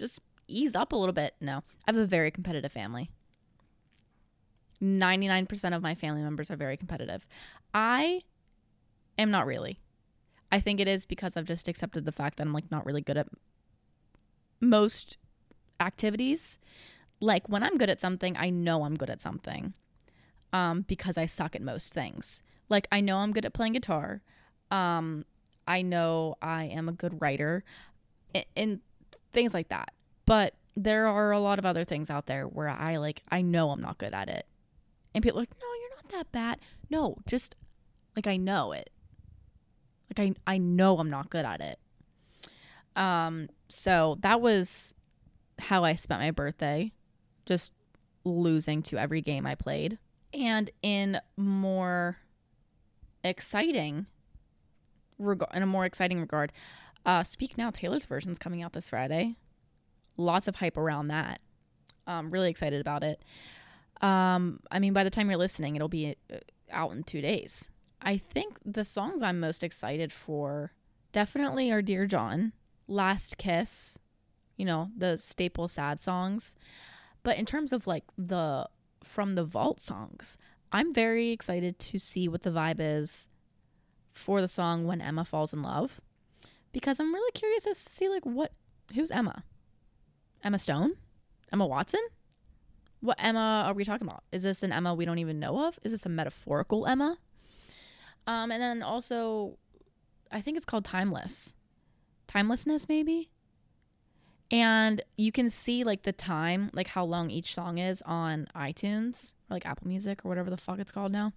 [0.00, 1.34] just ease up a little bit.
[1.40, 3.10] No, I have a very competitive family.
[4.82, 7.26] 99% of my family members are very competitive.
[7.72, 8.22] I
[9.18, 9.78] am not really.
[10.50, 13.02] I think it is because I've just accepted the fact that I'm like not really
[13.02, 13.28] good at
[14.60, 15.18] most
[15.78, 16.58] activities.
[17.20, 19.74] Like when I'm good at something, I know I'm good at something.
[20.52, 22.42] Um, because I suck at most things.
[22.68, 24.22] Like I know I'm good at playing guitar.
[24.70, 25.24] Um,
[25.68, 27.62] I know I am a good writer.
[28.56, 28.80] And
[29.32, 29.92] things like that.
[30.26, 33.70] But there are a lot of other things out there where I like I know
[33.70, 34.46] I'm not good at it.
[35.14, 37.54] And people like, "No, you're not that bad." No, just
[38.16, 38.90] like I know it.
[40.08, 41.78] Like I I know I'm not good at it.
[42.96, 44.94] Um so that was
[45.58, 46.92] how I spent my birthday.
[47.46, 47.72] Just
[48.24, 49.98] losing to every game I played.
[50.32, 52.18] And in more
[53.24, 54.06] exciting
[55.20, 56.52] reg- in a more exciting regard,
[57.04, 59.36] uh, Speak Now Taylor's version is coming out this Friday.
[60.16, 61.40] Lots of hype around that.
[62.06, 63.22] I'm really excited about it.
[64.00, 66.36] Um, I mean, by the time you're listening, it'll be uh,
[66.70, 67.68] out in two days.
[68.02, 70.72] I think the songs I'm most excited for
[71.12, 72.52] definitely are Dear John,
[72.88, 73.98] Last Kiss,
[74.56, 76.54] you know, the staple sad songs.
[77.22, 78.68] But in terms of like the
[79.04, 80.38] from the vault songs,
[80.72, 83.28] I'm very excited to see what the vibe is
[84.10, 86.00] for the song When Emma Falls in Love
[86.72, 88.52] because I'm really curious as to see like what
[88.94, 89.44] who's Emma?
[90.42, 90.94] Emma Stone?
[91.52, 92.00] Emma Watson?
[93.00, 94.24] What Emma are we talking about?
[94.32, 95.78] Is this an Emma we don't even know of?
[95.82, 97.18] Is this a metaphorical Emma?
[98.26, 99.58] Um, and then also,
[100.30, 101.54] I think it's called Timeless.
[102.28, 103.30] Timelessness, maybe?
[104.50, 109.32] And you can see like the time, like how long each song is on iTunes
[109.48, 111.32] or like Apple Music or whatever the fuck it's called now.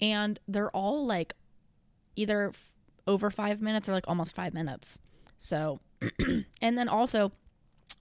[0.00, 1.34] And they're all like
[2.14, 2.52] either
[3.06, 4.98] over five minutes or like almost five minutes.
[5.38, 5.80] So,
[6.62, 7.32] and then also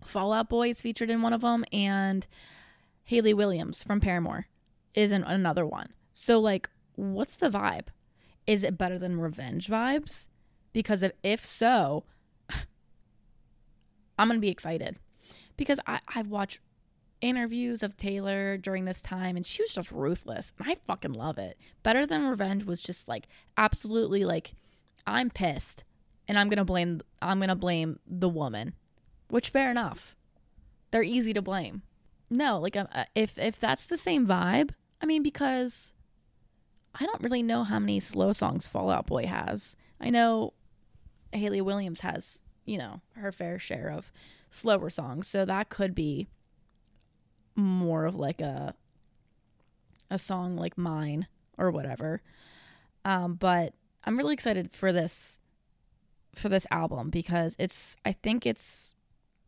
[0.04, 2.28] Fall Out Boy is featured in one of them, and
[3.04, 4.48] Hayley Williams from Paramore
[4.94, 5.94] is in another one.
[6.14, 7.88] So, like, what's the vibe?
[8.48, 10.28] Is it better than Revenge vibes?
[10.74, 12.04] Because if, if so,
[14.20, 14.98] I'm going to be excited.
[15.58, 16.60] Because I, I've watched
[17.22, 20.54] interviews of Taylor during this time and she was just ruthless.
[20.60, 21.58] And I fucking love it.
[21.82, 23.28] Better Than Revenge was just like
[23.58, 24.54] absolutely like
[25.08, 25.84] I'm pissed
[26.28, 28.74] and I'm going to blame I'm going to blame the woman.
[29.30, 30.16] Which fair enough.
[30.92, 31.82] They're easy to blame.
[32.30, 35.94] No, like um, uh, if if that's the same vibe, I mean because
[37.00, 39.76] I don't really know how many slow songs Fall Out Boy has.
[40.00, 40.54] I know
[41.34, 44.12] Hayley Williams has, you know, her fair share of
[44.50, 45.28] slower songs.
[45.28, 46.28] So that could be
[47.56, 48.76] more of like a
[50.10, 51.28] a song like mine
[51.58, 52.22] or whatever.
[53.04, 53.74] Um, but
[54.06, 55.40] I'm really excited for this
[56.36, 58.94] for this album because it's I think it's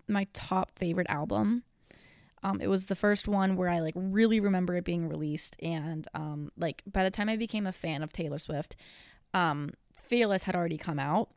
[0.07, 1.63] my top favorite album.
[2.43, 6.07] Um, it was the first one where I like really remember it being released, and
[6.13, 8.75] um, like by the time I became a fan of Taylor Swift,
[9.33, 11.29] um, Fearless had already come out,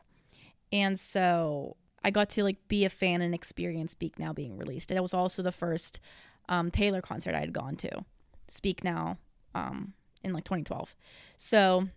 [0.73, 4.91] and so I got to like be a fan and experience Speak Now being released.
[4.91, 6.01] And it was also the first
[6.49, 8.05] um, Taylor concert I had gone to,
[8.49, 9.19] Speak Now,
[9.55, 10.95] um, in like 2012.
[11.37, 11.89] So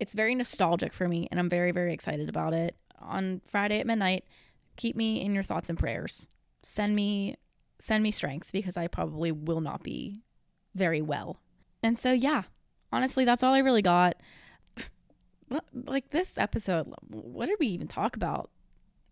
[0.00, 2.76] it's very nostalgic for me, and I'm very, very excited about it.
[3.00, 4.24] On Friday at midnight,
[4.76, 6.28] keep me in your thoughts and prayers.
[6.62, 7.36] Send me,
[7.78, 10.22] send me strength because I probably will not be
[10.74, 11.40] very well.
[11.82, 12.42] And so, yeah,
[12.92, 14.16] honestly, that's all I really got.
[15.72, 18.50] Like this episode, what did we even talk about?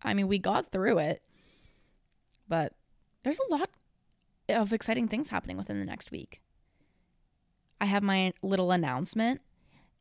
[0.03, 1.23] I mean, we got through it,
[2.47, 2.73] but
[3.23, 3.71] there's a lot
[4.47, 6.41] of exciting things happening within the next week.
[7.81, 9.41] I have my little announcement,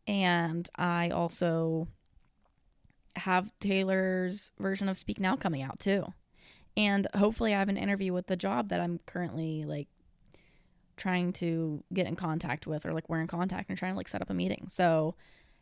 [0.06, 1.88] and I also
[3.16, 6.04] have Taylor's version of Speak Now coming out too.
[6.76, 9.88] And hopefully, I have an interview with the job that I'm currently like
[10.96, 14.08] trying to get in contact with, or like we're in contact and trying to like
[14.08, 14.66] set up a meeting.
[14.68, 15.14] So,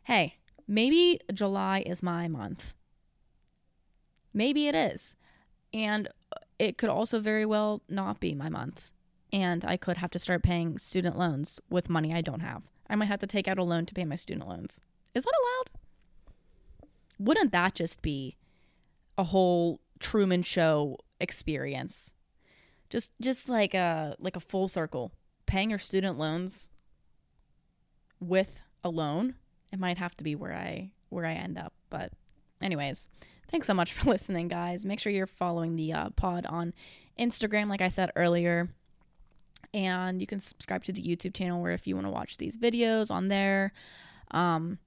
[0.03, 0.35] hey,
[0.67, 2.73] maybe July is my month.
[4.33, 5.15] Maybe it is.
[5.73, 6.09] And
[6.59, 8.89] it could also very well not be my month.
[9.31, 12.63] And I could have to start paying student loans with money I don't have.
[12.89, 14.79] I might have to take out a loan to pay my student loans.
[15.13, 15.79] Is that allowed?
[17.17, 18.37] Wouldn't that just be
[19.17, 22.13] a whole Truman show experience?
[22.89, 25.11] Just just like a like a full circle.
[25.45, 26.69] Paying your student loans
[28.19, 29.35] with a loan.
[29.71, 32.11] It might have to be where I where I end up, but
[32.61, 33.09] anyways,
[33.49, 34.85] Thanks so much for listening, guys.
[34.85, 36.73] Make sure you're following the uh, pod on
[37.19, 38.69] Instagram, like I said earlier.
[39.75, 42.55] And you can subscribe to the YouTube channel where if you want to watch these
[42.55, 43.73] videos on there.
[44.31, 44.79] Um,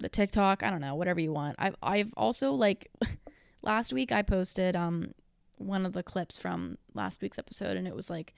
[0.00, 1.56] the TikTok, I don't know, whatever you want.
[1.58, 2.90] I've I've also like
[3.62, 5.14] last week I posted um
[5.58, 8.34] one of the clips from last week's episode and it was like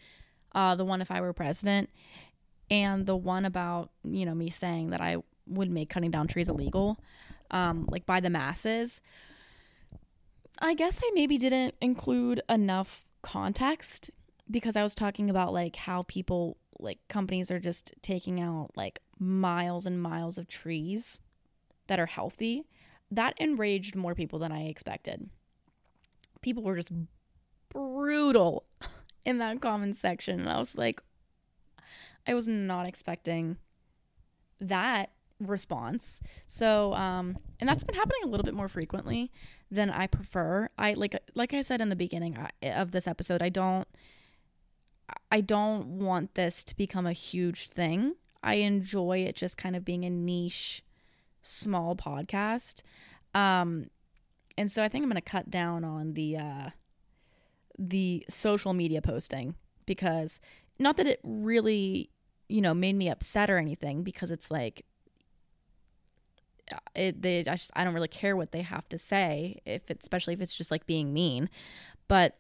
[0.54, 1.90] uh the one if I were president
[2.70, 5.16] and the one about, you know, me saying that I
[5.46, 7.00] would make cutting down trees illegal
[7.50, 9.00] um, like by the masses.
[10.58, 14.10] I guess I maybe didn't include enough context
[14.50, 19.00] because I was talking about like how people like companies are just taking out like
[19.18, 21.20] miles and miles of trees
[21.86, 22.66] that are healthy.
[23.10, 25.30] That enraged more people than I expected.
[26.40, 26.92] People were just
[27.68, 28.64] brutal
[29.24, 31.02] in that comment section and I was like
[32.26, 33.56] I was not expecting
[34.60, 36.20] that response.
[36.46, 39.32] So, um, and that's been happening a little bit more frequently
[39.70, 40.68] than I prefer.
[40.78, 43.88] I like, like I said in the beginning of this episode, I don't,
[45.30, 48.14] I don't want this to become a huge thing.
[48.42, 50.82] I enjoy it just kind of being a niche,
[51.42, 52.82] small podcast.
[53.34, 53.86] Um,
[54.56, 56.70] and so I think I'm going to cut down on the uh,
[57.78, 59.54] the social media posting
[59.86, 60.40] because
[60.78, 62.10] not that it really
[62.48, 64.84] you know made me upset or anything because it's like
[66.94, 70.04] it they I just I don't really care what they have to say if it's
[70.04, 71.48] especially if it's just like being mean
[72.08, 72.38] but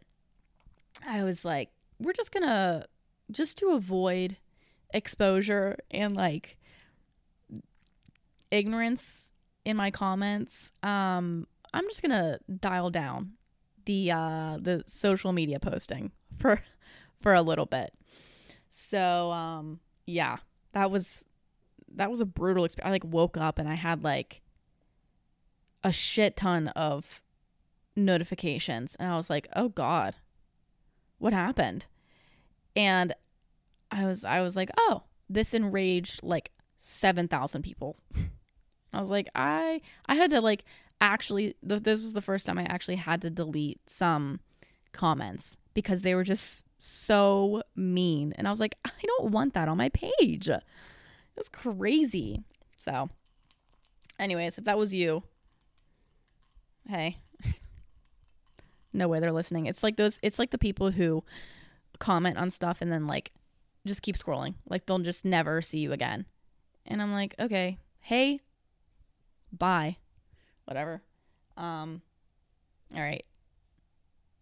[1.06, 2.86] I was like we're just to
[3.30, 4.36] just to avoid
[4.92, 6.56] exposure and like
[8.50, 9.30] ignorance
[9.64, 13.34] in my comments um I'm just to dial down
[13.84, 16.62] the uh the social media posting for
[17.20, 17.92] for a little bit.
[18.68, 20.38] So um yeah,
[20.72, 21.24] that was
[21.94, 22.88] that was a brutal experience.
[22.88, 24.42] I like woke up and I had like
[25.82, 27.20] a shit ton of
[27.96, 30.16] notifications and I was like, "Oh god.
[31.20, 31.86] What happened?"
[32.74, 33.14] And
[33.92, 37.96] I was I was like, "Oh, this enraged like 7,000 people."
[38.92, 40.64] I was like, "I I had to like
[41.00, 44.40] actually th- this was the first time I actually had to delete some
[44.92, 49.68] comments because they were just so mean and I was like, I don't want that
[49.68, 50.48] on my page.
[51.36, 52.42] It's crazy.
[52.76, 53.10] So,
[54.18, 55.22] anyways, if that was you,
[56.88, 57.18] hey,
[58.92, 59.66] no way they're listening.
[59.66, 61.24] It's like those, it's like the people who
[61.98, 63.32] comment on stuff and then like
[63.86, 64.54] just keep scrolling.
[64.68, 66.26] Like they'll just never see you again.
[66.86, 68.40] And I'm like, okay, hey,
[69.52, 69.96] bye,
[70.64, 71.02] whatever.
[71.56, 72.02] Um,
[72.94, 73.24] all right.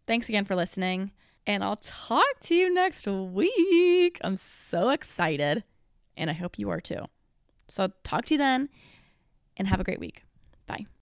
[0.07, 1.13] Thanks again for listening.
[1.47, 4.19] And I'll talk to you next week.
[4.23, 5.65] I'm so excited
[6.17, 7.07] and I hope you are too.
[7.69, 8.69] So, talk to you then
[9.57, 10.25] and have a great week.
[10.67, 10.87] Bye.